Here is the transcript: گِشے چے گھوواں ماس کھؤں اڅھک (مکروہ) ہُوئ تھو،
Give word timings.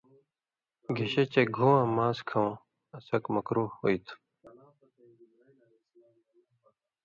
گِشے 0.95 1.23
چے 1.33 1.41
گھوواں 1.55 1.85
ماس 1.95 2.17
کھؤں 2.27 2.51
اڅھک 2.95 3.23
(مکروہ) 3.35 3.71
ہُوئ 3.77 3.97
تھو، 4.05 4.15